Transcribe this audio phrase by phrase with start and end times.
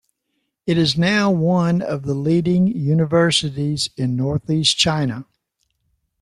[0.65, 5.27] It is now one of the leading universities in Northeast China.